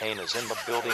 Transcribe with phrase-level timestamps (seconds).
[0.00, 0.92] Is in the building.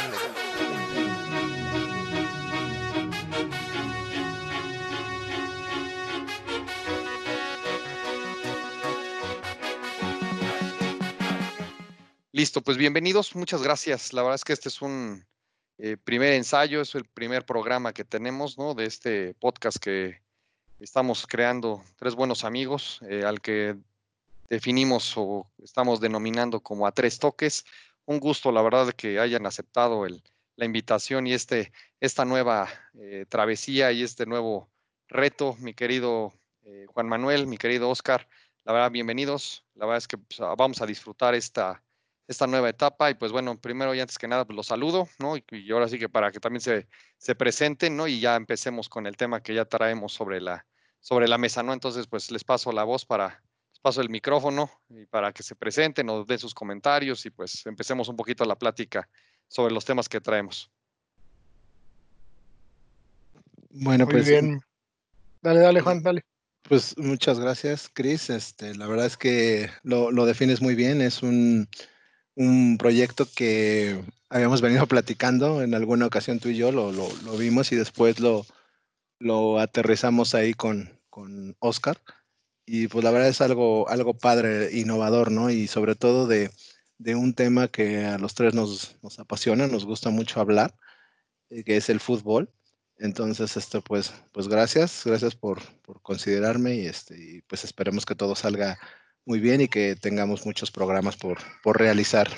[12.32, 14.14] Listo, pues bienvenidos, muchas gracias.
[14.14, 15.26] La verdad es que este es un
[15.76, 18.72] eh, primer ensayo, es el primer programa que tenemos, ¿no?
[18.72, 20.22] De este podcast que
[20.80, 23.76] estamos creando tres buenos amigos, eh, al que
[24.48, 27.66] definimos o estamos denominando como a tres toques.
[28.06, 30.22] Un gusto, la verdad, que hayan aceptado el,
[30.56, 34.70] la invitación y este, esta nueva eh, travesía y este nuevo
[35.08, 36.32] reto, mi querido
[36.64, 38.28] eh, Juan Manuel, mi querido Oscar.
[38.64, 39.64] La verdad, bienvenidos.
[39.74, 41.82] La verdad es que pues, vamos a disfrutar esta,
[42.28, 43.10] esta nueva etapa.
[43.10, 45.36] Y pues bueno, primero y antes que nada, pues los saludo, ¿no?
[45.36, 48.06] Y, ahora sí que para que también se, se presenten, ¿no?
[48.06, 50.66] Y ya empecemos con el tema que ya traemos sobre la,
[51.00, 51.72] sobre la mesa, ¿no?
[51.72, 53.42] Entonces, pues les paso la voz para,
[53.84, 58.08] paso el micrófono y para que se presenten, nos den sus comentarios y pues empecemos
[58.08, 59.06] un poquito la plática
[59.46, 60.70] sobre los temas que traemos.
[63.68, 64.62] Bueno, Muy pues bien.
[65.42, 66.24] Dale, dale, Juan, dale.
[66.62, 68.30] Pues muchas gracias, Chris.
[68.30, 71.02] Este, la verdad es que lo, lo defines muy bien.
[71.02, 71.68] Es un,
[72.36, 77.36] un, proyecto que habíamos venido platicando en alguna ocasión tú y yo, lo, lo, lo
[77.36, 78.46] vimos y después lo,
[79.18, 82.00] lo aterrizamos ahí con, con Oscar.
[82.66, 85.50] Y pues la verdad es algo, algo padre, innovador, ¿no?
[85.50, 86.50] Y sobre todo de,
[86.98, 90.74] de un tema que a los tres nos, nos apasiona, nos gusta mucho hablar,
[91.50, 92.50] eh, que es el fútbol.
[92.96, 98.14] Entonces, esto, pues, pues gracias, gracias por, por considerarme y, este, y pues esperemos que
[98.14, 98.78] todo salga
[99.26, 102.28] muy bien y que tengamos muchos programas por, por realizar.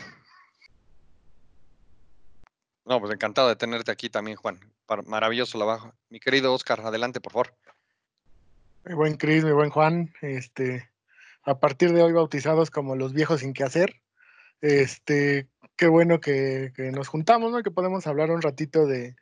[2.85, 4.61] No, pues encantado de tenerte aquí también, Juan.
[5.07, 5.93] Maravilloso trabajo.
[6.09, 7.55] Mi querido Oscar, adelante, por favor.
[8.89, 10.89] Mi buen Cris, mi buen Juan, este,
[11.43, 14.01] a partir de hoy bautizados como los viejos sin qué hacer.
[14.61, 17.65] Este, qué bueno que, nos juntamos, ¿no?
[17.65, 19.17] Que podemos hablar un ratito de,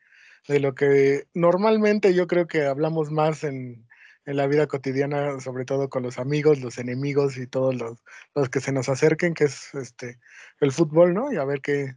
[0.48, 3.88] de lo que normalmente yo creo que hablamos más en,
[4.26, 8.04] en, la vida cotidiana, sobre todo con los amigos, los enemigos y todos los,
[8.34, 10.20] los que se nos acerquen, que es este
[10.60, 11.32] el fútbol, ¿no?
[11.32, 11.96] Y a ver qué,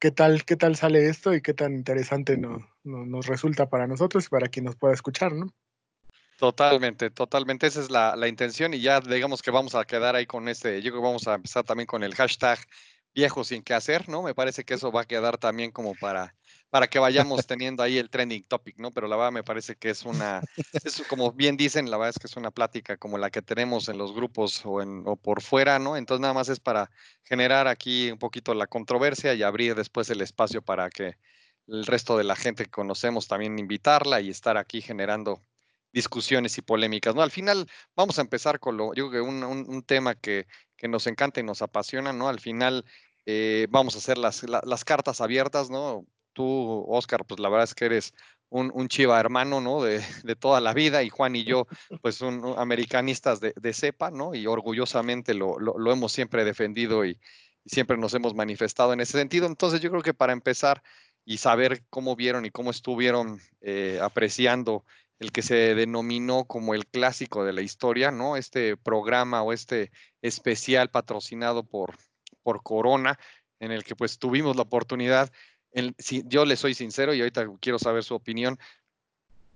[0.00, 3.86] qué tal, qué tal sale esto y qué tan interesante no, no, nos resulta para
[3.86, 5.54] nosotros y para quien nos pueda escuchar, ¿no?
[6.40, 7.66] Totalmente, totalmente.
[7.66, 10.80] Esa es la, la, intención y ya digamos que vamos a quedar ahí con este,
[10.80, 12.58] yo creo que vamos a empezar también con el hashtag
[13.14, 14.22] viejo sin qué hacer, ¿no?
[14.22, 16.34] Me parece que eso va a quedar también como para,
[16.70, 18.90] para que vayamos teniendo ahí el trending topic, ¿no?
[18.90, 20.40] Pero la verdad me parece que es una,
[20.82, 23.90] es como bien dicen, la verdad es que es una plática como la que tenemos
[23.90, 25.98] en los grupos o, en, o por fuera, ¿no?
[25.98, 26.90] Entonces nada más es para
[27.22, 31.18] generar aquí un poquito la controversia y abrir después el espacio para que
[31.66, 35.42] el resto de la gente que conocemos también invitarla y estar aquí generando
[35.92, 37.22] discusiones y polémicas, ¿no?
[37.22, 40.46] Al final vamos a empezar con lo, yo creo que un, un, tema que,
[40.76, 42.28] que, nos encanta y nos apasiona, ¿no?
[42.28, 42.84] Al final
[43.26, 46.06] eh, vamos a hacer las, la, las cartas abiertas, ¿no?
[46.32, 48.14] Tú, Oscar, pues la verdad es que eres
[48.50, 49.82] un, chiva hermano, ¿no?
[49.82, 51.66] De, de, toda la vida y Juan y yo,
[52.02, 54.34] pues un americanistas de, de, cepa, ¿no?
[54.34, 57.18] Y orgullosamente lo, lo, hemos siempre defendido y,
[57.64, 59.46] y siempre nos hemos manifestado en ese sentido.
[59.46, 60.82] Entonces yo creo que para empezar
[61.24, 64.84] y saber cómo vieron y cómo estuvieron eh, apreciando
[65.20, 68.36] el que se denominó como el clásico de la historia, ¿no?
[68.36, 69.92] Este programa o este
[70.22, 71.96] especial patrocinado por,
[72.42, 73.18] por Corona,
[73.60, 75.30] en el que pues tuvimos la oportunidad,
[76.24, 78.58] yo le soy sincero y ahorita quiero saber su opinión,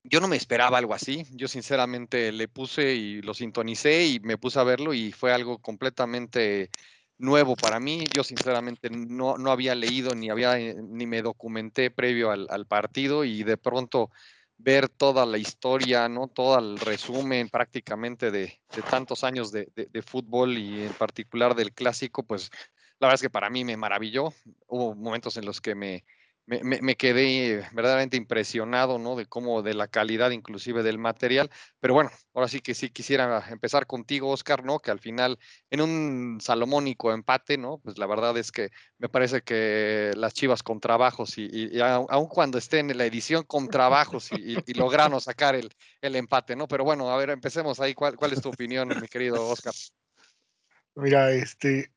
[0.04, 4.36] yo no me esperaba algo así, yo sinceramente le puse y lo sintonicé y me
[4.36, 6.68] puse a verlo y fue algo completamente
[7.16, 8.04] nuevo para mí.
[8.14, 13.44] Yo sinceramente no, no había leído ni había ni me documenté previo al partido y
[13.44, 14.10] de pronto
[14.58, 16.28] ver toda la historia, ¿no?
[16.28, 21.54] Todo el resumen prácticamente de, de tantos años de, de, de, fútbol y en particular
[21.54, 22.50] del clásico, pues
[22.98, 24.32] la verdad es que para mí me maravilló.
[24.66, 26.04] Hubo momentos en los que me,
[26.46, 29.16] me, me, me, quedé verdaderamente impresionado, ¿no?
[29.16, 31.50] De cómo, de la calidad inclusive del material.
[31.80, 34.78] Pero bueno, ahora sí que sí quisiera empezar contigo, Oscar, ¿no?
[34.78, 35.38] Que al final,
[35.70, 37.78] en un salomónico empate, ¿no?
[37.78, 41.80] Pues la verdad es que me parece que las Chivas con trabajos y, y, y
[41.80, 45.72] aun cuando estén en la edición con trabajos y, y lograron sacar el,
[46.02, 46.68] el, empate, ¿no?
[46.68, 47.94] Pero bueno, a ver, empecemos ahí.
[47.94, 49.72] ¿Cuál, cuál es tu opinión, mi querido Oscar?
[50.96, 51.90] Mira, este,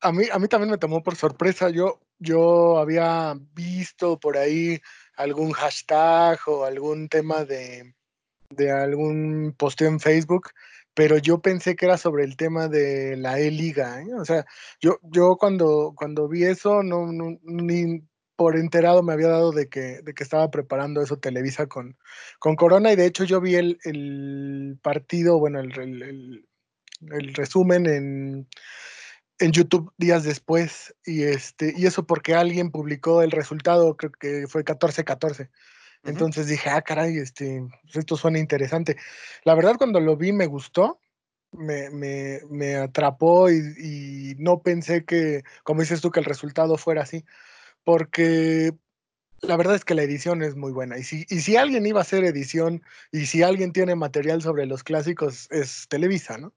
[0.00, 1.70] a mí, a mí también me tomó por sorpresa.
[1.70, 4.80] Yo, yo había visto por ahí
[5.16, 7.94] algún hashtag o algún tema de,
[8.50, 10.50] de algún posteo en Facebook,
[10.94, 14.00] pero yo pensé que era sobre el tema de la E-Liga.
[14.02, 14.14] ¿eh?
[14.14, 14.46] O sea,
[14.80, 18.02] yo, yo cuando, cuando vi eso, no, no, ni
[18.36, 21.96] por enterado me había dado de que, de que estaba preparando eso Televisa con,
[22.38, 26.48] con Corona y de hecho yo vi el, el partido, bueno, el, el,
[27.12, 28.48] el resumen en
[29.38, 34.46] en YouTube días después y este y eso porque alguien publicó el resultado, creo que
[34.48, 35.50] fue 14-14.
[36.04, 38.96] Entonces dije, ah, caray, este, pues esto suena interesante.
[39.44, 41.00] La verdad, cuando lo vi me gustó,
[41.52, 46.76] me, me, me atrapó y, y, no pensé que, como dices tú, que el resultado
[46.76, 47.24] fuera así,
[47.84, 48.72] porque
[49.40, 50.98] la verdad es que la edición es muy buena.
[50.98, 54.66] Y si, y si alguien iba a hacer edición y si alguien tiene material sobre
[54.66, 56.54] los clásicos, es Televisa, ¿no?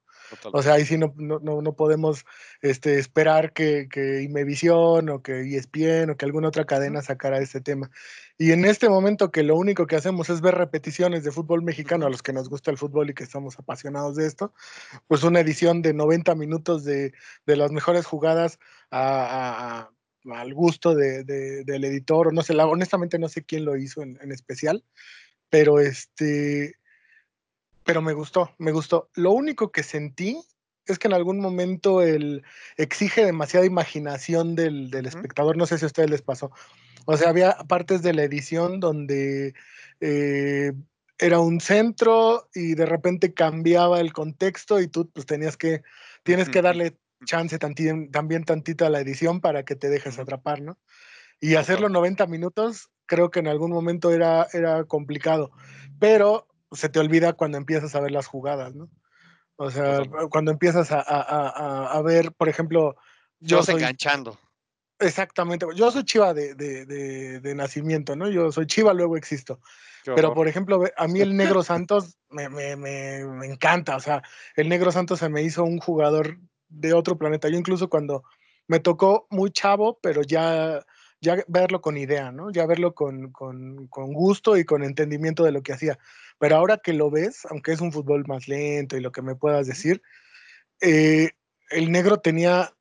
[0.54, 2.26] O sea, ahí sí no, no, no podemos
[2.62, 7.62] este, esperar que, que Imevisión o que ESPN o que alguna otra cadena sacara este
[7.62, 7.90] tema.
[8.38, 12.06] Y en este momento que lo único que hacemos es ver repeticiones de fútbol mexicano
[12.06, 14.54] a los que nos gusta el fútbol y que estamos apasionados de esto,
[15.08, 17.14] pues una edición de 90 minutos de,
[17.46, 18.60] de las mejores jugadas
[18.92, 19.90] a,
[20.26, 23.66] a, al gusto de, de, del editor, o no sé, la, honestamente no sé quién
[23.66, 24.84] lo hizo en, en especial,
[25.50, 26.79] pero este
[27.84, 29.10] pero me gustó, me gustó.
[29.16, 30.42] Lo único que sentí
[30.86, 32.44] es que en algún momento el
[32.78, 35.58] exige demasiada imaginación del, del espectador.
[35.58, 36.52] No sé si a ustedes les pasó.
[37.06, 39.54] O sea, había partes de la edición donde
[40.00, 40.74] eh,
[41.18, 45.84] era un centro y de repente cambiaba el contexto y tú pues tenías que,
[46.24, 50.78] tienes que darle chance también tantito a la edición para que te dejes atrapar, ¿no?
[51.42, 55.52] Y hacerlo 90 minutos creo que en algún momento era, era complicado,
[56.00, 58.90] pero se te olvida cuando empiezas a ver las jugadas, ¿no?
[59.56, 62.96] O sea, cuando empiezas a, a, a, ver, por ejemplo...
[63.42, 64.40] Yo soy, enganchando.
[65.00, 65.66] Exactamente.
[65.76, 68.30] Yo soy chiva de, de, de, de, nacimiento, ¿no?
[68.30, 69.60] Yo soy chiva, luego existo.
[70.06, 73.98] Pero, por ejemplo, a mí el Negro Santos me, me, me, me, encanta.
[73.98, 74.24] O sea,
[74.56, 76.38] el Negro Santos se me hizo un jugador
[76.70, 77.50] de otro planeta.
[77.50, 78.24] Yo incluso cuando
[78.68, 80.86] me tocó muy chavo, pero ya
[81.22, 82.52] ya verlo con idea, ¿no?
[82.52, 85.98] Ya verlo con, con, con, gusto y con entendimiento de lo que hacía.
[86.38, 89.36] Pero ahora que lo ves, aunque es un fútbol más lento y lo que me
[89.36, 90.02] puedas decir,
[90.82, 91.32] eh,
[91.72, 92.74] el negro tenía,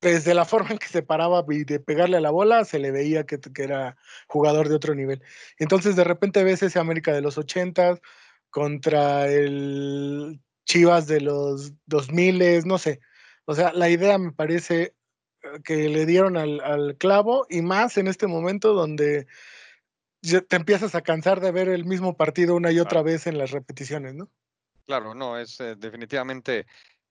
[0.00, 2.90] desde la forma en que se paraba y de pegarle a la bola, se le
[2.90, 5.22] veía que, que era jugador de otro nivel.
[5.58, 8.00] Entonces de repente ves ese América de los 80
[8.50, 13.00] contra el Chivas de los 2000, no sé.
[13.44, 14.95] O sea, la idea me parece
[15.64, 19.26] que le dieron al, al, clavo y más en este momento donde
[20.20, 23.50] te empiezas a cansar de ver el mismo partido una y otra vez en las
[23.50, 24.28] repeticiones, ¿no?
[24.86, 26.66] Claro, no, es eh, definitivamente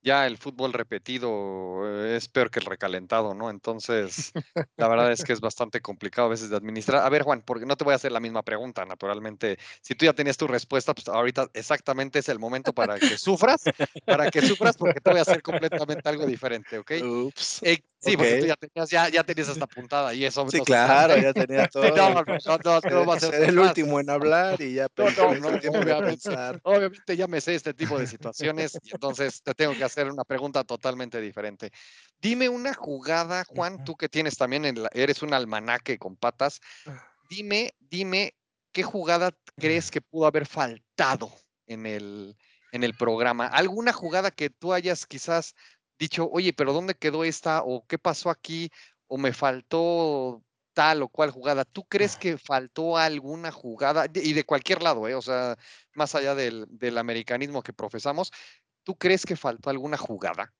[0.05, 3.49] ya el fútbol repetido eh, es peor que el recalentado, ¿no?
[3.49, 4.31] Entonces,
[4.77, 7.03] la verdad es que es bastante complicado a veces de administrar.
[7.03, 9.57] A ver, Juan, porque no te voy a hacer la misma pregunta, naturalmente.
[9.81, 13.63] Si tú ya tenías tu respuesta, pues ahorita exactamente es el momento para que sufras,
[14.05, 16.91] para que sufras, porque te voy a hacer completamente algo diferente, ¿ok?
[17.03, 17.63] Ups.
[17.63, 18.15] Eh, sí, okay.
[18.15, 20.47] porque tú ya tenías, ya, ya tenías esta puntada y eso.
[20.49, 21.83] Sí, claro, ya tenía todo.
[21.83, 25.33] no, no, no, no, va a ser, el último en hablar y ya no, no,
[25.33, 26.29] no, obviamente,
[26.61, 30.11] obviamente ya me sé este tipo de situaciones y entonces te tengo que hacer hacer
[30.11, 31.71] una pregunta totalmente diferente.
[32.19, 36.59] Dime una jugada, Juan, tú que tienes también, el, eres un almanaque con patas.
[36.85, 37.01] Ah.
[37.29, 38.35] Dime, dime,
[38.71, 41.33] ¿qué jugada crees que pudo haber faltado
[41.65, 42.35] en el,
[42.71, 43.47] en el programa?
[43.47, 45.55] ¿Alguna jugada que tú hayas quizás
[45.97, 47.63] dicho, oye, pero ¿dónde quedó esta?
[47.63, 48.69] ¿O qué pasó aquí?
[49.07, 50.43] ¿O me faltó
[50.75, 51.65] tal o cual jugada.
[51.65, 54.05] ¿Tú crees que faltó alguna jugada?
[54.13, 55.15] Y de cualquier lado, ¿eh?
[55.15, 55.57] o sea,
[55.93, 58.31] más allá del, del, americanismo que profesamos,
[58.85, 60.53] ¿Tú crees que faltó alguna jugada?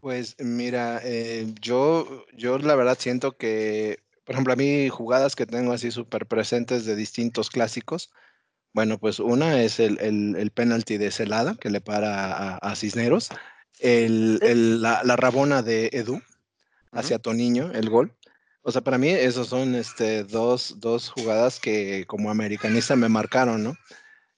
[0.00, 5.46] Pues mira, eh, yo, yo la verdad siento que, por ejemplo, a mí jugadas que
[5.46, 8.10] tengo así súper presentes de distintos clásicos,
[8.72, 12.76] bueno, pues una es el, el, el penalti de Celada que le para a, a
[12.76, 13.28] Cisneros,
[13.78, 16.20] el, el, la, la, rabona de Edu
[16.90, 17.22] hacia uh -huh.
[17.22, 18.12] Toniño, el gol.
[18.62, 23.62] O sea, para mí esos son este, dos, dos jugadas que como americanista me marcaron,
[23.62, 23.76] ¿no?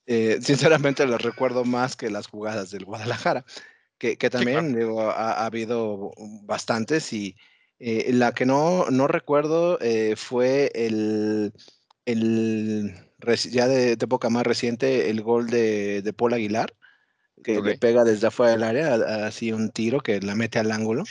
[0.06, 3.44] Eh, sinceramente las recuerdo más que las jugadas del Guadalajara,
[3.99, 4.78] que, que también sí, claro.
[4.78, 7.37] digo, ha, ha, habido bastantes y
[7.78, 11.52] eh, la que no, no recuerdo eh, fue el,
[12.04, 12.94] el
[13.50, 16.75] ya de, de, época más reciente, el gol de, de Paul Aguilar,
[17.44, 17.73] que okay.
[17.73, 18.94] le pega desde afuera del área,
[19.26, 21.04] así un tiro que la mete al ángulo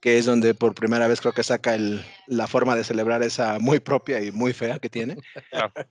[0.00, 3.58] que es donde por primera vez creo que saca el, la forma de celebrar esa
[3.58, 5.16] muy propia y muy fea que tiene.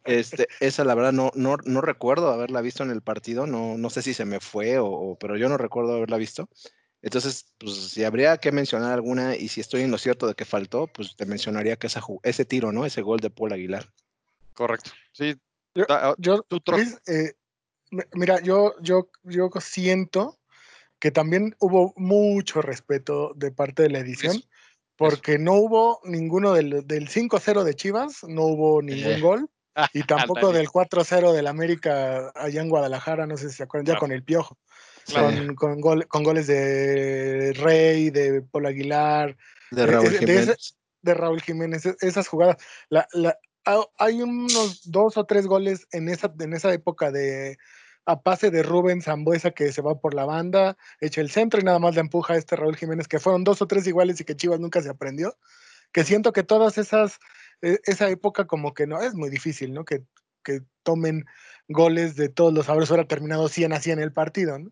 [0.03, 3.89] Este, esa la verdad no, no, no recuerdo haberla visto en el partido, no, no
[3.89, 6.49] sé si se me fue, o, o, pero yo no recuerdo haberla visto.
[7.01, 10.43] Entonces, pues si habría que mencionar alguna y si estoy en lo cierto de que
[10.43, 12.83] faltó, pues te mencionaría que esa, ese tiro, ¿no?
[12.83, 13.87] Ese gol de Paul Aguilar.
[14.53, 14.91] Correcto.
[15.11, 15.35] Sí.
[15.75, 15.85] Yo,
[16.17, 17.33] yo Chris, eh,
[18.13, 20.39] mira, yo, yo, yo siento
[21.05, 24.47] que también hubo mucho respeto de parte de la edición, eso,
[24.97, 25.43] porque eso.
[25.43, 29.21] no hubo ninguno del, del 5-0 de Chivas, no hubo ningún eh.
[29.21, 29.49] gol,
[29.93, 33.97] y tampoco del 4-0 del América allá en Guadalajara, no sé si se acuerdan, claro.
[33.97, 34.57] ya con el piojo.
[35.55, 39.37] con, con, goles de Rey, de Paul Aguilar,
[39.69, 40.75] de Raúl Jiménez.
[41.03, 42.57] De, Raúl Jiménez, esas jugadas.
[42.89, 43.37] La, la,
[43.99, 47.59] hay unos dos o tres goles en esa, en esa época de
[48.05, 51.63] a pase de Rubén Zambuesa que se va por la banda, echa el centro y
[51.63, 54.25] nada más le empuja a este Raúl Jiménez, que fueron dos o tres iguales y
[54.25, 55.37] que Chivas nunca se aprendió.
[55.91, 57.19] Que siento que todas esas,
[57.61, 59.85] e, esa época como que no, es muy difícil, ¿no?
[59.85, 60.03] Que,
[60.43, 61.25] que tomen
[61.67, 64.71] goles de todos los sabores, ahora terminado 100 a 100 el partido, ¿no?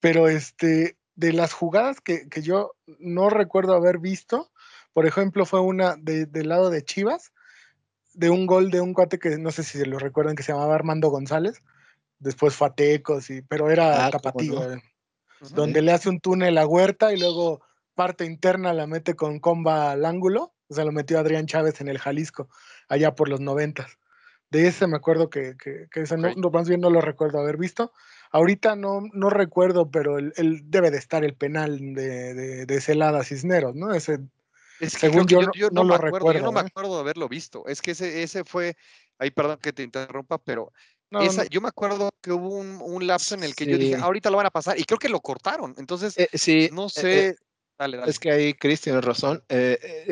[0.00, 4.50] Pero este, de las jugadas que, que yo no recuerdo haber visto,
[4.92, 7.32] por ejemplo, fue una de, del lado de Chivas,
[8.12, 10.52] de un gol de un cuate que no sé si se lo recuerdan, que se
[10.52, 11.62] llamaba Armando González,
[12.20, 14.82] después Fatecos, y, pero era ah, tapatío, eh,
[15.50, 17.62] donde le hace un túnel a Huerta y luego
[17.94, 21.88] parte interna la mete con comba al ángulo, o sea, lo metió Adrián Chávez en
[21.88, 22.48] el Jalisco,
[22.88, 23.98] allá por los noventas.
[24.50, 27.92] De ese me acuerdo que, que, ese no, más bien no lo recuerdo haber visto.
[28.32, 33.22] Ahorita no, no recuerdo, pero él, debe de estar el penal de, de, de Celada
[33.22, 33.94] Cisneros, ¿no?
[33.94, 34.18] Ese,
[34.88, 35.40] según yo,
[35.72, 36.32] no, lo recuerdo.
[36.32, 36.64] Yo no me ¿eh?
[36.66, 37.66] acuerdo de haberlo visto.
[37.66, 38.76] Es que ese, ese fue,
[39.18, 40.72] ahí perdón que te interrumpa, pero
[41.50, 44.46] yo me acuerdo que hubo un, lapso en el que yo dije, ahorita lo van
[44.46, 45.74] a pasar, y creo que lo cortaron.
[45.78, 47.28] Entonces, eh, sí, no eh, sé.
[47.28, 47.36] Eh,
[48.06, 49.42] es que ahí Chris tiene razón.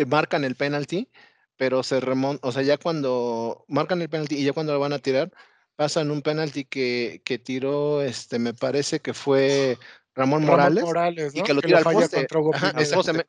[0.06, 1.08] marcan el penalti,
[1.56, 4.92] pero se remonta, o sea, ya cuando marcan el penalti y ya cuando lo van
[4.92, 5.30] a tirar,
[5.76, 9.78] pasan un penalti que, que tiró, este, me parece que fue
[10.14, 12.26] Ramón, Morales, y que lo tira al poste.
[12.26, 12.52] Contra Hugo,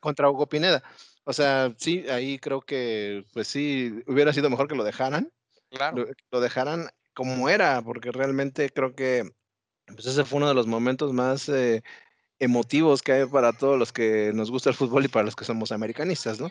[0.00, 0.82] contra Hugo Pineda.
[1.24, 5.30] O sea, sí, ahí creo que, pues sí, hubiera sido mejor que lo dejaran.
[5.70, 6.08] Claro.
[6.32, 9.30] lo dejaran como era, porque realmente creo que
[9.84, 11.82] pues ese fue uno de los momentos más eh,
[12.38, 15.44] emotivos que hay para todos los que nos gusta el fútbol y para los que
[15.44, 16.50] somos americanistas, ¿no?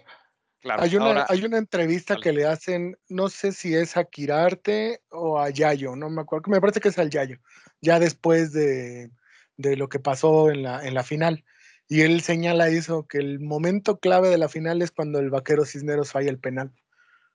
[0.59, 0.83] Claro.
[0.83, 5.39] Hay una, hay una entrevista que le hacen, no sé si es a Kirarte o
[5.39, 7.39] a Yayo, no me acuerdo, me parece que es al Yayo,
[7.81, 9.09] ya después de,
[9.57, 11.43] de lo que pasó en la, en la final.
[11.87, 15.65] Y él señala eso, que el momento clave de la final es cuando el vaquero
[15.65, 16.71] Cisneros falla el penal.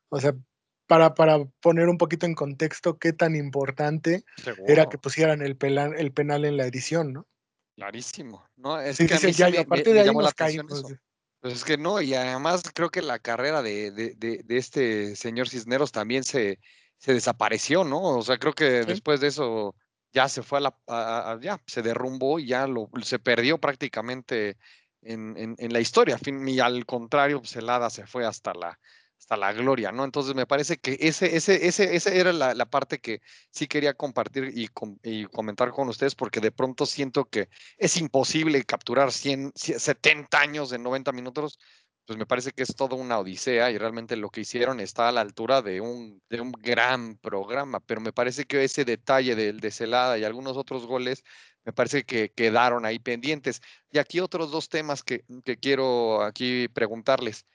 [0.08, 0.36] O sea,
[0.86, 4.24] para, para poner un poquito en contexto qué tan importante
[4.66, 7.26] era que pusieran el, el penal en la edición, ¿no?
[7.76, 8.80] Clarísimo, ¿no?
[8.80, 10.84] Es que ya, a partir de ahí nos caímos.
[11.40, 15.48] Pues es que no, y además creo que la carrera de, de, de, este señor
[15.48, 16.58] Cisneros también se,
[16.96, 18.00] se, desapareció, ¿no?
[18.00, 19.74] O sea, creo que después de eso
[20.12, 24.56] ya se fue a la, ya se derrumbó y ya lo, se perdió prácticamente
[25.02, 26.18] en, en, en la historia.
[26.24, 28.78] Y al contrario, Celada se fue hasta la,
[29.24, 30.04] hasta la gloria, ¿no?
[30.04, 34.52] Entonces me parece que ese, ese, ese, esa era la, parte que sí quería compartir
[34.54, 34.68] y,
[35.28, 40.82] comentar con ustedes, porque de pronto siento que es imposible capturar 100, 70 años en
[40.82, 41.58] 90 minutos,
[42.06, 45.12] pues me parece que es toda una odisea y realmente lo que hicieron está a
[45.12, 49.60] la altura de un, de un gran programa, pero me parece que ese detalle del
[49.60, 51.24] de Celada y algunos otros goles,
[51.64, 53.62] me parece que quedaron ahí pendientes.
[53.90, 57.46] Y aquí otros dos temas que, que quiero aquí preguntarles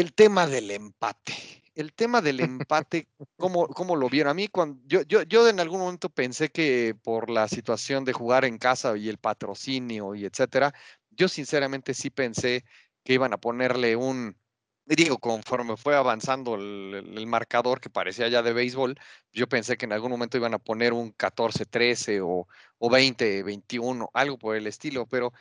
[0.00, 1.34] el tema del empate.
[1.74, 4.30] El tema del empate, ¿cómo, cómo lo vieron?
[4.30, 8.12] A mí, cuando yo, yo, yo en algún momento pensé que por la situación de
[8.12, 10.74] jugar en casa y el patrocinio y etcétera,
[11.10, 12.64] yo sinceramente sí pensé
[13.04, 14.36] que iban a ponerle un,
[14.84, 18.98] digo, conforme fue avanzando el, marcador que parecía ya de béisbol,
[19.32, 22.46] yo pensé que en algún momento iban a poner un 14-13 o,
[22.78, 25.32] o 20-21, algo por el estilo, pero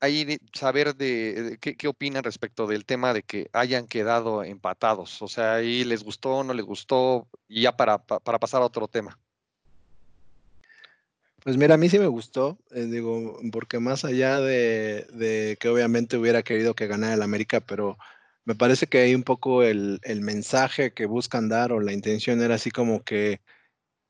[0.00, 5.22] ahí saber de, qué, qué, opinan respecto del tema de que hayan quedado empatados.
[5.22, 8.88] O sea, ahí les gustó, no les gustó, y ya para, para pasar a otro
[8.88, 9.18] tema.
[11.42, 15.68] Pues mira, a mí sí me gustó, eh, digo, porque más allá de, de, que
[15.68, 17.96] obviamente hubiera querido que ganara el América, pero
[18.44, 22.42] me parece que hay un poco el, el mensaje que buscan dar o la intención
[22.42, 23.40] era así como que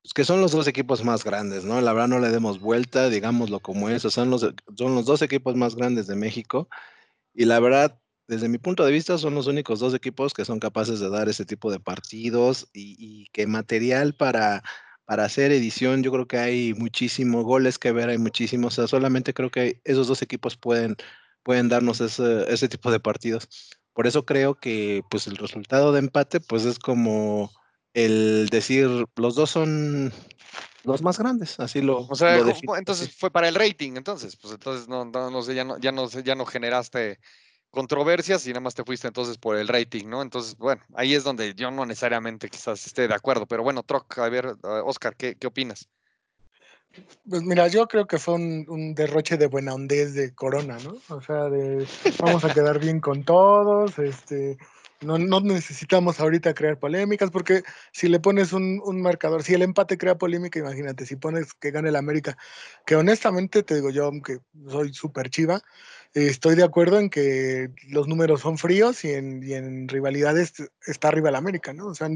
[0.07, 1.81] pues, que son los dos equipos más grandes, ¿no?
[1.81, 4.43] La verdad no le demos vuelta, digámoslo como es, son los,
[4.77, 6.69] son los dos equipos más grandes de México
[7.35, 7.99] y la verdad,
[8.29, 11.29] desde mi punto de vista, son los únicos dos equipos que son capaces de dar
[11.29, 14.63] ese tipo de partidos y, que material para,
[15.07, 18.89] para hacer edición, yo creo que hay muchísimos goles que ver, hay muchísimos, o sea,
[18.89, 20.97] solamente creo que esos dos equipos pueden,
[21.43, 23.49] pueden darnos ese, ese tipo de partidos.
[23.93, 27.51] Por eso creo que pues el resultado de empate pues es como
[27.97, 30.13] el decir los dos son
[30.85, 32.01] los más grandes, así lo.
[32.01, 32.39] O sea,
[32.77, 36.07] entonces fue para el rating, entonces, pues entonces no, no, sé, ya no, ya no
[36.09, 37.19] ya no generaste
[37.71, 40.21] controversias y nada más te fuiste entonces por el rating, ¿no?
[40.21, 44.19] Entonces, bueno, ahí es donde yo no necesariamente quizás esté de acuerdo, pero bueno, Troc,
[44.19, 45.89] a ver, Oscar, ¿qué, qué opinas?
[47.29, 50.97] Pues mira, yo creo que fue un, un, derroche de buena hondez de Corona, ¿no?
[51.15, 51.87] O sea, de
[52.19, 54.59] vamos a quedar bien con todos, este,
[55.01, 57.63] No, no necesitamos ahorita crear polémicas porque
[57.93, 61.71] si le pones un, un, marcador, si el empate crea polémica, imagínate, si pones que
[61.71, 62.37] gane el América,
[62.87, 64.39] que honestamente te digo yo, aunque
[64.69, 65.61] soy súper chiva,
[66.15, 70.55] estoy de acuerdo en que los números son fríos y en, y en rivalidades
[70.87, 71.89] está arriba el América, ¿no?
[71.89, 72.09] O sea,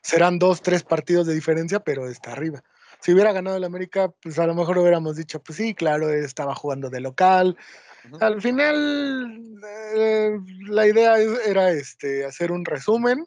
[0.00, 2.62] serán dos, tres partidos de diferencia, pero está arriba
[3.02, 6.54] si hubiera ganado el América, pues a lo mejor hubiéramos dicho, pues sí, claro, estaba
[6.54, 7.56] jugando de local,
[8.20, 9.60] al final,
[9.96, 13.24] eh, la idea era este, hacer un resumen,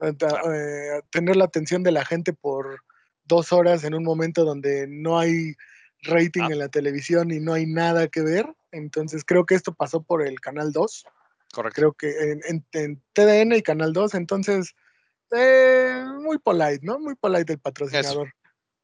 [0.00, 2.82] eh, eh, tener la atención de la gente por
[3.24, 5.54] dos horas en un momento donde no hay
[6.02, 6.52] rating ah.
[6.52, 8.46] en la televisión y no hay nada que ver.
[8.72, 11.04] Entonces creo que esto pasó por el Canal 2.
[11.52, 11.74] Correcto.
[11.74, 12.40] Creo que
[12.72, 14.74] en, TDN y Canal 2, entonces
[16.20, 16.98] muy polite, ¿no?
[16.98, 18.32] Muy polite el patrocinador.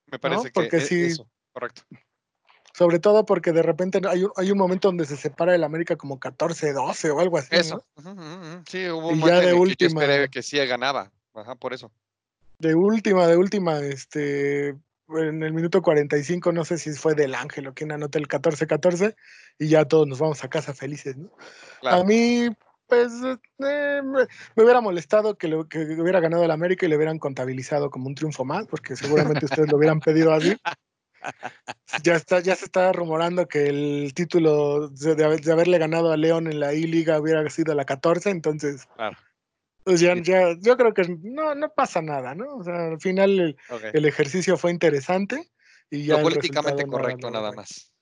[0.07, 1.83] Me parece que Porque sí, eso, correcto.
[2.75, 6.19] Sobre todo porque de repente hay, hay un momento donde se separa el América como
[6.19, 7.49] 14-12 o algo así.
[7.51, 7.85] Eso.
[8.67, 11.11] Sí, hubo un momento de última, que que sí ganaba.
[11.35, 11.91] Ajá, por eso.
[12.59, 17.67] De última, de última, este, en el minuto 45, no sé si fue del Ángel
[17.67, 19.15] o quien anota el 14-14,
[19.59, 21.31] y ya todos nos vamos a casa felices, ¿no?
[21.83, 22.49] A mí,
[22.87, 24.27] pues, eh, me,
[24.63, 28.15] hubiera molestado que, lo, que hubiera ganado el América y le hubieran contabilizado como un
[28.15, 30.57] triunfo más, porque seguramente ustedes lo hubieran pedido así.
[32.03, 36.61] ya está, ya se está rumorando que el título de, haberle ganado a León en
[36.61, 38.89] la I-Liga hubiera sido la 14, entonces.
[39.85, 42.57] Pues ya, yo creo que no, no pasa nada, ¿no?
[42.57, 43.57] O sea, al final
[43.93, 45.51] el, ejercicio fue interesante
[45.91, 46.23] y ya.
[46.23, 47.93] políticamente correcto, nada, más.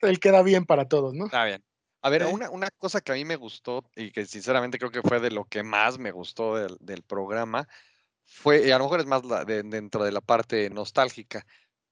[0.00, 1.26] Él queda bien para todos, ¿no?
[1.26, 1.62] Está bien.
[2.00, 5.02] A ver, una, una, cosa que a mí me gustó y que sinceramente creo que
[5.02, 7.68] fue de lo que más me gustó del, programa
[8.24, 11.44] fue, y a lo mejor es más dentro de la parte nostálgica,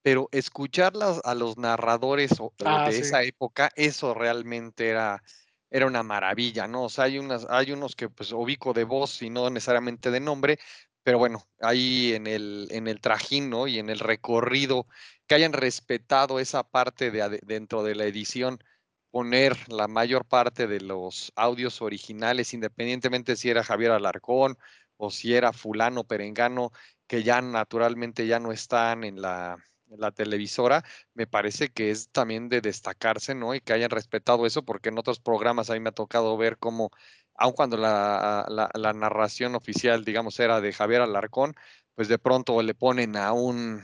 [0.06, 0.92] pero escuchar
[1.24, 2.30] a los narradores
[2.64, 5.20] ah, de esa época, eso realmente era,
[5.68, 6.84] era una maravilla, ¿no?
[6.84, 10.20] O sea, hay, unas, hay unos que pues ubico de voz y no necesariamente de
[10.20, 10.60] nombre,
[11.02, 13.66] pero bueno, ahí en el, en el trajín, ¿no?
[13.66, 14.86] Y en el recorrido,
[15.26, 18.62] que hayan respetado esa parte de, dentro de la edición,
[19.10, 24.56] poner la mayor parte de los audios originales, independientemente si era Javier Alarcón
[24.98, 26.70] o si era fulano, perengano,
[27.08, 29.56] que ya naturalmente ya no están en la,
[29.88, 33.54] la televisora, me parece que es también de destacarse, ¿no?
[33.54, 36.58] Y que hayan respetado eso, porque en otros programas a mí me ha tocado ver
[36.58, 36.90] cómo,
[37.34, 41.54] aun cuando la, la, narración oficial, digamos, era de Javier Alarcón,
[41.94, 43.82] pues de pronto le ponen a un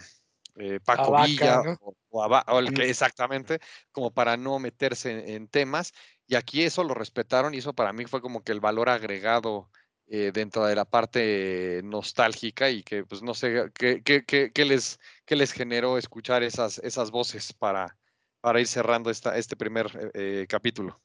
[0.57, 1.63] eh, Paco Villa
[2.11, 2.45] o, a,
[2.83, 3.59] exactamente,
[3.91, 5.93] como para no meterse en temas.
[6.27, 9.71] Y aquí eso lo respetaron y eso para mí fue como que el valor agregado
[10.09, 15.01] eh, dentro de la parte nostálgica y que pues no sé qué, qué, qué, les,
[15.25, 17.97] qué les generó escuchar esas, esas voces para,
[18.41, 21.01] para ir cerrando esta, este primer eh, eh, capítulo.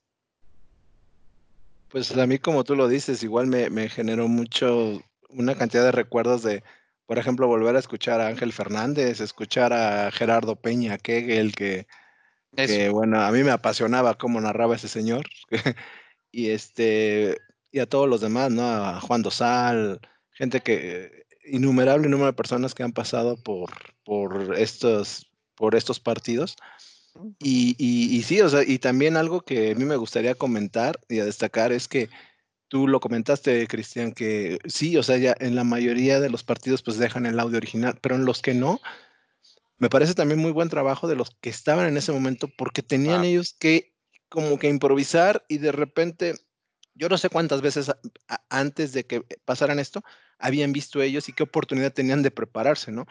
[1.90, 5.94] Pues a mí como tú lo dices, igual me, me, generó mucho, una cantidad de
[5.94, 6.64] recuerdos de,
[7.06, 11.88] por ejemplo, volver a escuchar a Ángel Fernández, escuchar a Gerardo Peña Kegel, que,
[12.56, 15.26] que bueno, a mí me apasionaba cómo narraba ese señor.
[16.32, 17.38] y este,
[17.72, 18.64] y a todos los demás, ¿no?
[18.64, 20.00] A Juan Dosal,
[20.32, 23.72] gente que, innumerable número de personas que han pasado por,
[24.04, 26.56] por, estos, por estos partidos.
[27.40, 31.20] Y, y, sí, o sea, y también algo que a mí me gustaría comentar y
[31.20, 32.10] a destacar es que
[32.68, 36.84] tú lo comentaste, Cristian, que sí, o sea, ya en la mayoría de los partidos
[36.84, 38.82] pues dejan el audio original, pero en los que no,
[39.80, 43.24] me parece también muy buen trabajo de los que estaban en ese momento porque tenían
[43.24, 43.94] ellos que
[44.30, 46.36] como que improvisar y de repente
[46.98, 47.92] yo no sé cuántas veces
[48.50, 50.04] antes de que pasaran esto
[50.40, 53.08] habían visto ellos y qué oportunidad tenían de prepararse, ¿no?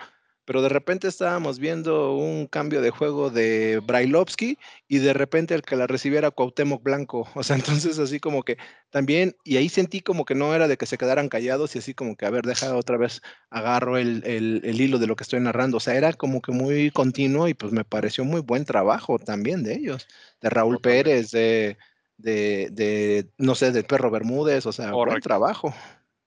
[0.46, 5.62] Pero de repente estábamos viendo un cambio de juego de Brailovsky y de repente el
[5.62, 7.28] que la recibiera Cuauhtémoc Blanco.
[7.34, 8.56] O sea, entonces así como que
[8.90, 11.94] también, y ahí sentí como que no era de que se quedaran callados y así
[11.94, 15.40] como que, a ver, deja otra vez, agarro el, el hilo de lo que estoy
[15.40, 15.78] narrando.
[15.78, 19.64] O sea, era como que muy continuo y pues me pareció muy buen trabajo también
[19.64, 20.06] de ellos,
[20.40, 21.76] de Raúl Pérez, de
[22.18, 25.74] de, de, no sé, del perro Bermúdez, o sea, buen trabajo.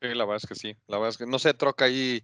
[0.02, 2.23] Sí, la verdad es que sí, la verdad es que no sé, troca ahí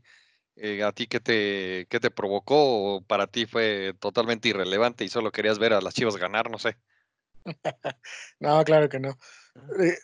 [0.56, 5.10] eh, a ti qué te, qué te provocó o para ti fue totalmente irrelevante y
[5.10, 6.78] solo querías ver a las chivas ganar, no sé.
[8.40, 9.18] no, claro que no.
[9.80, 9.98] Eh,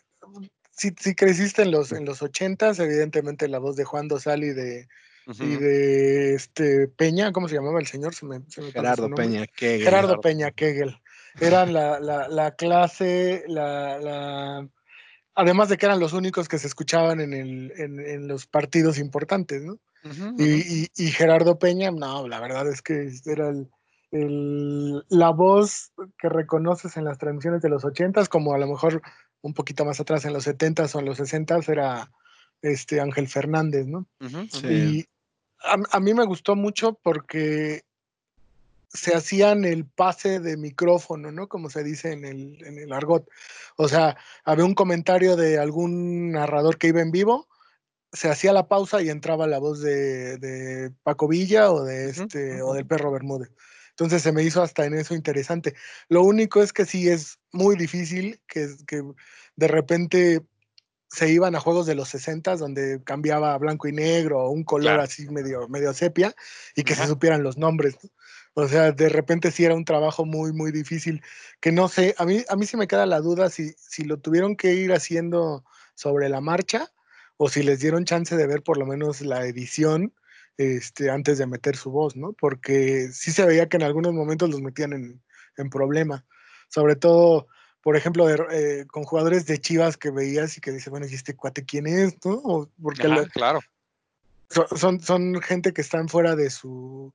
[0.70, 4.52] si, si, creciste en los, en los ochentas, evidentemente la voz de Juan Dosal y
[4.52, 4.88] de,
[5.26, 8.14] y de este Peña, ¿cómo se llamaba el señor?
[8.72, 9.84] Gerardo Peña Kegel.
[9.84, 11.01] Gerardo Peña Kegel
[11.40, 14.68] eran la, la, la clase, la, la,
[15.34, 18.98] además de que eran los únicos que se escuchaban en, el, en, en los partidos
[18.98, 19.78] importantes, ¿no?
[20.36, 23.70] y, y, Gerardo Peña, no, la verdad es que era el,
[24.10, 29.00] el, la voz que reconoces en las transmisiones de los ochentas, como a lo mejor
[29.42, 32.10] un poquito más atrás en los setentas o en los sesentas, era
[32.62, 34.08] este Ángel Fernández, ¿no?
[34.68, 35.06] Y
[35.64, 37.82] a, mí me gustó mucho porque
[38.92, 41.48] se hacían el pase de micrófono, ¿no?
[41.48, 43.28] Como se dice en el, en el argot.
[43.76, 47.48] O sea, había un comentario de algún narrador que iba en vivo,
[48.12, 52.74] se hacía la pausa y entraba la voz de, Paco Villa o de este, o
[52.74, 53.50] del perro Bermúdez.
[53.90, 55.74] Entonces se me hizo hasta en eso interesante.
[56.08, 59.02] Lo único es que sí es muy difícil que, que
[59.56, 60.42] de repente
[61.12, 64.64] se iban a juegos de los 60 donde cambiaba a blanco y negro o un
[64.64, 66.34] color así medio, medio sepia
[66.74, 67.98] y que se supieran los nombres.
[68.54, 71.22] O sea, de repente sí era un trabajo muy, muy difícil,
[71.60, 74.18] que no sé, a mí, a mí sí me queda la duda si, si lo
[74.18, 76.92] tuvieron que ir haciendo sobre la marcha
[77.38, 80.12] o si les dieron chance de ver por lo menos la edición
[80.58, 82.34] este, antes de meter su voz, ¿no?
[82.34, 85.22] Porque sí se veía que en algunos momentos los metían en,
[85.56, 86.26] en problema.
[86.68, 87.48] Sobre todo,
[87.82, 91.34] por ejemplo, eh, con jugadores de Chivas que veías y que dices, bueno, ¿y este
[91.34, 92.16] cuate quién es?
[92.24, 92.70] ¿no?
[92.82, 93.60] Porque claro.
[94.76, 97.14] son, son gente que están fuera de su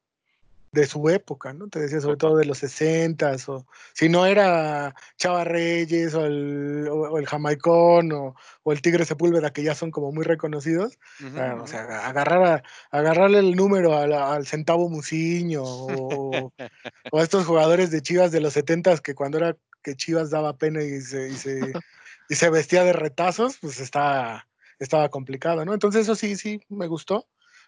[0.77, 1.69] de su época, ¿no?
[1.69, 6.87] Te decía sobre todo de los 60 o si no era Chava Reyes o el,
[6.87, 8.35] o, el Jamaicón o,
[8.65, 10.99] el Tigre Sepúlveda, que ya son como muy reconocidos,
[11.35, 18.01] ah, o sea, agarrar agarrarle el número al centavo Musiño o, a estos jugadores de
[18.01, 21.59] Chivas de los 70 que cuando era que Chivas daba pena y se, y se,
[22.29, 25.73] y se vestía de retazos, pues está, estaba complicado, ¿no?
[25.73, 27.27] Entonces eso sí, sí, me gustó.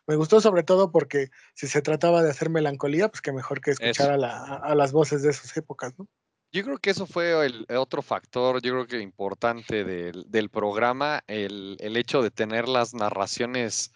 [0.10, 3.70] Me gustó sobre todo porque si se trataba de hacer melancolía, pues que mejor que
[3.70, 6.08] escuchar a, las voces de esas épocas, ¿no?
[6.52, 11.78] Yo creo que eso fue el otro factor, yo creo que importante del, programa, el,
[11.96, 13.94] hecho de tener las narraciones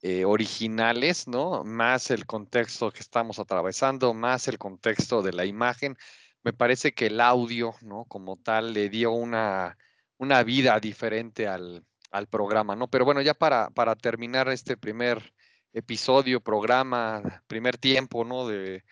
[0.00, 1.64] eh, originales, ¿no?
[1.64, 5.96] Más el contexto que estamos atravesando, más el contexto de la imagen.
[6.44, 8.04] Me parece que el audio, ¿no?
[8.04, 9.76] Como tal, le dio una,
[10.18, 12.86] una vida diferente al, al programa, ¿no?
[12.86, 15.34] Pero bueno, ya para, para terminar este primer
[15.72, 18.46] episodio, programa, primer tiempo, ¿no?
[18.46, 18.82] De,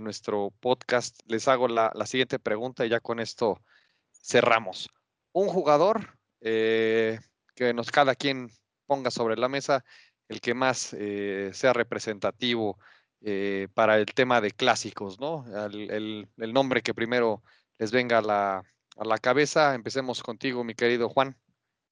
[0.00, 3.62] nuestro podcast, les hago la, siguiente pregunta y ya con esto
[4.10, 4.90] cerramos.
[5.32, 7.20] Un jugador eh,
[7.54, 8.50] que nos cada quien
[8.86, 9.84] ponga sobre la mesa
[10.28, 12.76] el que más eh, sea representativo
[13.20, 15.44] eh, para el tema de clásicos, ¿no?
[15.64, 17.44] El, nombre que primero
[17.78, 18.62] les venga a la,
[18.96, 19.74] a la cabeza.
[19.76, 21.36] Empecemos contigo, mi querido Juan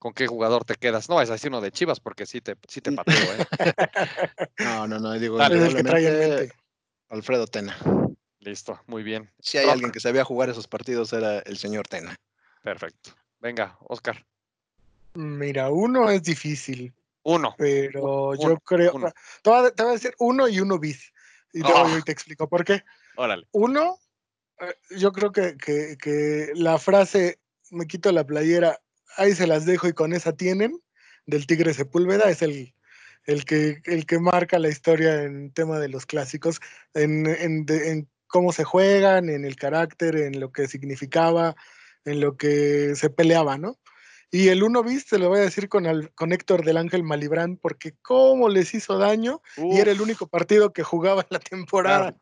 [0.03, 1.07] con qué jugador te quedas.
[1.07, 2.95] No, es así uno de Chivas, porque sí te, sí te mm.
[2.95, 3.45] pateo, ¿eh?
[4.59, 6.51] no, no, no, digo, el que trae
[7.07, 7.77] Alfredo Tena.
[8.39, 9.31] Listo, muy bien.
[9.39, 12.17] Si hay alguien que sabía jugar esos partidos era el señor Tena.
[12.61, 13.11] Perfecto.
[13.39, 14.25] Venga, Oscar.
[15.13, 16.93] Mira, uno es difícil.
[17.23, 17.55] Uno.
[17.57, 18.91] Pero yo creo.
[19.41, 21.13] Te, voy a, decir uno y uno bis.
[21.53, 22.01] Y yo ah.
[22.03, 22.83] te explico por qué.
[23.15, 23.47] Órale.
[23.53, 23.97] Uno,
[24.59, 27.39] eh, yo creo que, que, que la frase
[27.71, 28.82] me quito la playera
[29.17, 30.79] ahí se las dejo y con esa tienen,
[31.25, 32.73] del Tigre Sepúlveda, es el,
[33.25, 36.59] el, que, el que marca la historia en tema de los clásicos,
[36.93, 41.55] en, en, cómo se juegan, en el carácter, en lo que significaba,
[42.05, 43.79] en lo que se peleaba, ¿no?
[44.31, 47.55] Y el uno bis se lo voy a decir con, con Héctor del Ángel Malibrán,
[47.57, 52.17] porque cómo les hizo daño y era el único partido que jugaba en la temporada.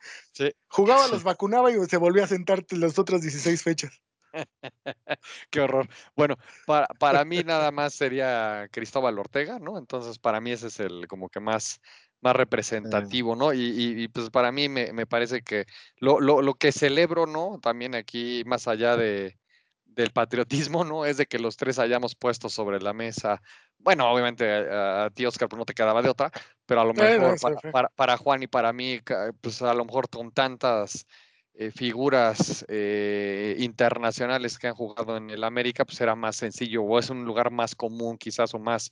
[0.68, 4.02] Jugaba, los vacunaba y se volvía a sentar las otras 16 fechas.
[5.50, 5.88] Qué horror.
[6.16, 9.78] Bueno, para, para mí nada más sería Cristóbal Ortega, ¿no?
[9.78, 11.82] Entonces, para mí ese es el como que más,
[12.22, 13.54] más representativo, ¿no?
[13.54, 15.66] Y, pues para mí me, parece que
[15.98, 17.60] lo, lo, lo, que celebro, ¿no?
[17.62, 19.38] También aquí, más allá de,
[19.86, 21.06] del patriotismo, ¿no?
[21.06, 23.42] Es de que los tres hayamos puesto sobre la mesa.
[23.78, 26.32] Bueno, obviamente a, ti, Oscar, pues no te quedaba de otra,
[26.66, 27.36] pero a lo mejor
[27.72, 29.00] para, para, Juan y para mí,
[29.42, 31.06] pues a lo mejor con tantas
[31.54, 36.98] eh, figuras eh, internacionales que han jugado en el América, pues era más sencillo o
[36.98, 38.92] es un lugar más común quizás o más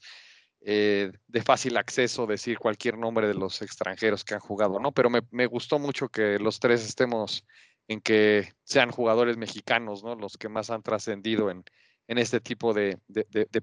[0.61, 4.91] eh, de fácil acceso decir cualquier nombre de los extranjeros que han jugado, ¿no?
[4.91, 7.45] Pero me, gustó mucho que los tres estemos
[7.87, 10.15] en que sean jugadores mexicanos, ¿no?
[10.15, 11.63] Los que más han trascendido en,
[12.07, 12.99] en este tipo de,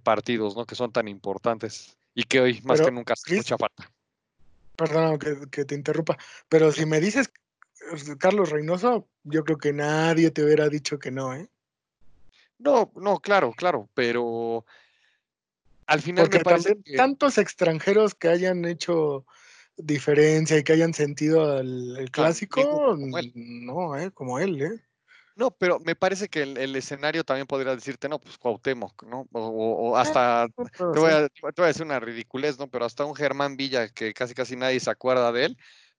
[0.02, 0.64] partidos, ¿no?
[0.64, 3.92] Que son tan importantes y que hoy más que nunca hace mucha falta.
[4.74, 6.16] Perdón que, que, te interrumpa,
[6.48, 7.30] pero si me dices
[8.18, 11.48] Carlos Reynoso, yo creo que nadie te hubiera dicho que no, ¿eh?
[12.58, 14.64] No, no, claro, claro, pero
[15.86, 19.26] al final me parece tantos extranjeros que hayan hecho
[19.76, 22.96] diferencia y que hayan sentido el, clásico,
[23.34, 24.10] no, ¿eh?
[24.10, 24.80] Como él, ¿eh?
[25.36, 29.28] No, pero me parece que el, escenario también podría decirte, no, pues Cuauhtémoc, ¿no?
[29.32, 32.68] O, ah, hasta, te voy, a, te voy, a, decir una ridiculez, ¿no?
[32.68, 35.58] Pero hasta un Germán Villa que casi casi nadie se acuerda de él,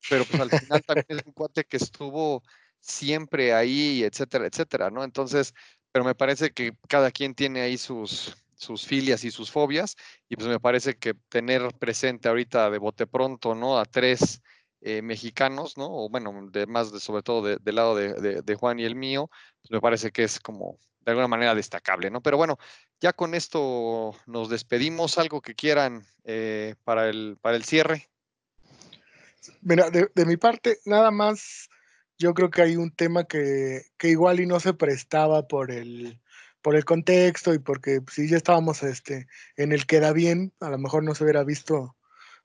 [0.09, 2.43] pero pues al final también es un cuate que estuvo
[2.79, 5.03] siempre ahí, etcétera, etcétera, ¿no?
[5.03, 5.53] Entonces,
[5.91, 9.95] pero me parece que cada quien tiene ahí sus, sus filias y sus fobias.
[10.29, 13.79] Y pues me parece que tener presente ahorita de bote pronto, ¿no?
[13.79, 14.41] A tres
[14.81, 15.87] eh, mexicanos, ¿no?
[15.89, 19.29] O bueno, de más de, sobre todo del lado de, Juan y el mío,
[19.61, 22.21] pues me parece que es como de alguna manera destacable, ¿no?
[22.21, 22.57] Pero bueno,
[22.99, 25.17] ya con esto nos despedimos.
[25.17, 28.09] Algo que quieran eh, para, el, para el cierre.
[29.61, 31.69] Mira, de, de, mi parte, nada más,
[32.17, 36.19] yo creo que hay un tema que, que igual y no se prestaba por el,
[36.61, 40.69] por el contexto y porque pues, si ya estábamos este, en el queda bien, a
[40.69, 41.95] lo mejor no se hubiera visto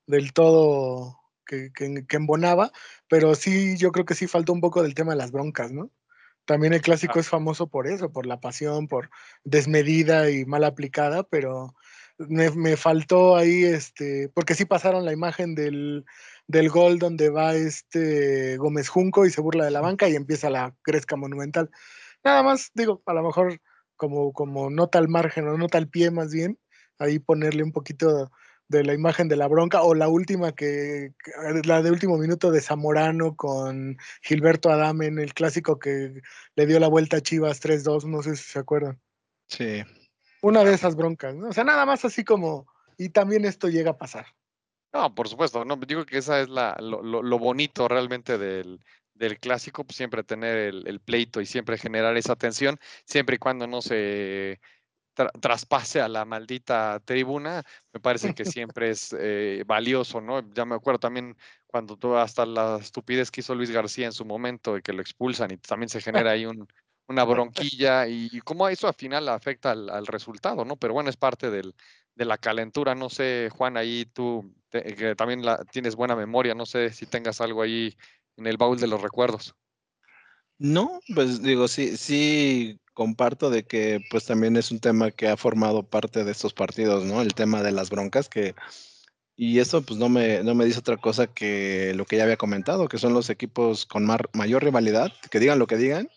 [0.07, 1.71] del todo que,
[2.09, 2.71] embonaba,
[3.07, 5.91] pero sí, yo creo que sí faltó un poco del tema de las broncas, ¿no?
[6.45, 9.09] También el clásico es famoso por eso, por la pasión, por
[9.43, 11.75] desmedida y mal aplicada, pero
[12.17, 16.05] me, faltó ahí, este, porque sí pasaron la imagen del,
[16.47, 20.49] del, gol donde va este Gómez Junco y se burla de la banca y empieza
[20.49, 21.69] la gresca monumental.
[22.23, 23.59] Nada más, digo, a lo mejor
[23.95, 26.59] como, como nota al margen o nota al pie más bien,
[26.99, 28.31] ahí ponerle un poquito
[28.67, 31.13] de la imagen de la bronca, o la última que,
[31.65, 36.21] la de último minuto de Zamorano con Gilberto Adame en el clásico que
[36.55, 38.99] le dio la vuelta a Chivas 3-2, no sé si se acuerdan.
[39.47, 39.83] Sí.
[40.41, 41.49] Una de esas broncas, ¿no?
[41.49, 44.25] O sea, nada más así como, y también esto llega a pasar.
[44.93, 48.79] No, por supuesto, no, digo que esa es la, lo, lo, bonito realmente del,
[49.15, 53.39] del clásico, pues siempre tener el, el, pleito y siempre generar esa tensión, siempre y
[53.39, 54.59] cuando no se
[55.41, 60.41] traspase a la maldita tribuna, me parece que siempre es eh, valioso, ¿no?
[60.53, 61.35] Ya me acuerdo también
[61.67, 65.01] cuando tú, hasta la estupidez que hizo Luis García en su momento, de que lo
[65.01, 66.67] expulsan y también se genera ahí un,
[67.07, 70.75] una bronquilla y, cómo eso al final afecta al, resultado, ¿no?
[70.77, 71.75] Pero bueno, es parte del,
[72.15, 76.65] de la calentura, no sé, Juan, ahí tú que también la, tienes buena memoria, no
[76.65, 77.95] sé si tengas algo ahí
[78.37, 79.53] en el baúl de los recuerdos.
[80.57, 85.37] No, pues digo, sí, sí comparto de que pues también es un tema que ha
[85.37, 87.21] formado parte de estos partidos, ¿no?
[87.21, 88.55] El tema de las broncas que
[89.35, 92.37] y eso pues no me, no me dice otra cosa que lo que ya había
[92.37, 96.07] comentado, que son los equipos con mayor rivalidad, que digan lo que digan,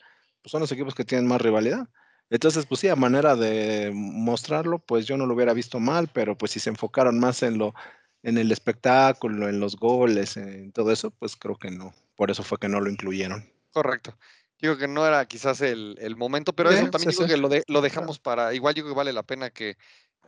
[0.47, 1.89] pues son los equipos que tienen más rivalidad.
[2.31, 6.39] Entonces, pues sí, a manera de mostrarlo, pues yo no lo hubiera visto mal, pero
[6.39, 7.75] pues si se enfocaron más en lo,
[8.23, 11.93] en el espectáculo, en los goles, en todo eso, pues creo que no.
[12.15, 13.45] Por eso fue que no lo incluyeron.
[13.73, 14.17] Correcto.
[14.61, 18.21] Digo que no era quizás el, momento, pero eso también digo que lo, lo dejamos
[18.21, 19.77] para, igual digo que vale la pena que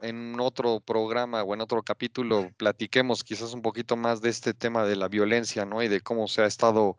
[0.02, 4.84] en otro programa o en otro capítulo platiquemos quizás un poquito más de este tema
[4.84, 5.80] de la violencia, ¿no?
[5.80, 6.98] Y de cómo se ha estado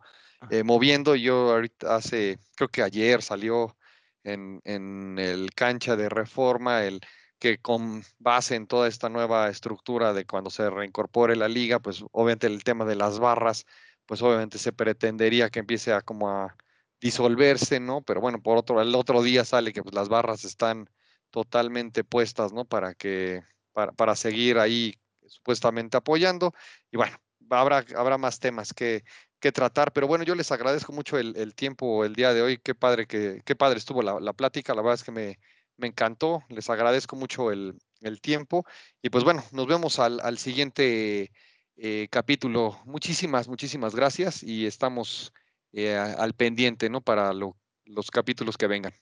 [0.49, 1.15] eh, moviendo.
[1.15, 3.75] Yo ahorita hace, creo que ayer salió
[4.23, 7.02] en, en el cancha de reforma el
[7.39, 12.04] que con base en toda esta nueva estructura de cuando se reincorpore la liga, pues
[12.12, 13.65] obviamente el tema de las barras,
[14.06, 16.56] pues obviamente se pretendería que empiece a como a
[16.99, 18.02] disolverse, ¿no?
[18.02, 20.89] Pero bueno, por otro, el otro día sale que pues, las barras están
[21.32, 22.65] totalmente puestas, ¿no?
[22.65, 26.54] Para que, para, para seguir ahí supuestamente apoyando.
[26.91, 27.17] Y bueno,
[27.49, 29.04] habrá, habrá más temas que,
[29.39, 32.58] que tratar, pero bueno, yo les agradezco mucho el, el, tiempo el día de hoy.
[32.58, 34.73] Qué padre que, qué padre estuvo la, la plática.
[34.75, 35.39] La verdad es que me,
[35.78, 36.43] me encantó.
[36.49, 38.65] Les agradezco mucho el, el, tiempo.
[39.02, 41.32] Y pues bueno, nos vemos al, al siguiente
[41.78, 42.80] eh, capítulo.
[42.86, 45.34] Muchísimas, muchísimas gracias y estamos
[45.71, 47.02] eh, al pendiente, ¿no?
[47.02, 48.93] Para los capítulos que vengan.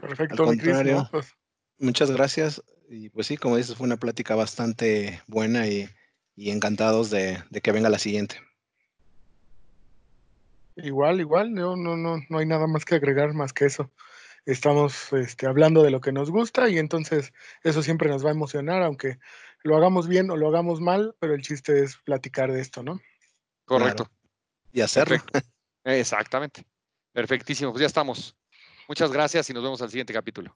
[0.00, 0.44] Perfecto,
[1.10, 1.34] pues
[1.78, 2.62] Muchas gracias.
[2.88, 5.88] Y pues sí, como dices, fue una plática bastante buena y,
[6.36, 8.40] encantados de, que venga la siguiente.
[10.76, 13.90] Igual, igual, no, no, no, no hay nada más que agregar más que eso.
[14.44, 18.34] Estamos este, hablando de lo que nos gusta y entonces eso siempre nos va a
[18.34, 19.18] emocionar, aunque
[19.62, 23.00] lo hagamos bien o lo hagamos mal, pero el chiste es platicar de esto, ¿no?
[23.64, 24.10] Correcto
[24.74, 25.16] y hacerlo.
[25.84, 26.66] Exactamente.
[27.12, 27.70] Perfectísimo.
[27.70, 28.36] Pues ya estamos.
[28.88, 30.54] Muchas gracias y nos vemos al siguiente capítulo.